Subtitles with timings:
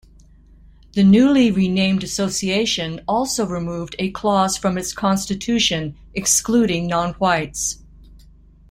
[0.93, 7.77] The newly renamed association also removed a clause from its constitution excluding non-whites.